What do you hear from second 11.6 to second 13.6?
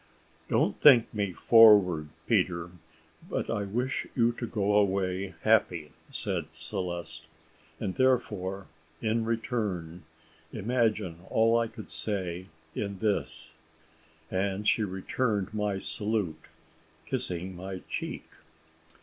could say in this"